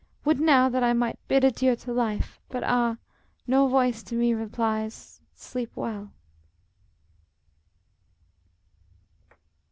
]Would 0.25 0.39
now 0.39 0.67
that 0.67 0.81
I 0.83 0.93
might 0.93 1.19
bid 1.27 1.43
adieu 1.43 1.75
to 1.75 1.93
life; 1.93 2.39
But, 2.49 2.63
ah! 2.65 2.97
no 3.45 3.67
voice 3.67 4.01
to 4.05 4.15
me 4.15 4.33
replies, 4.33 5.21
"Sleep 5.35 5.69
well!" 5.75 6.11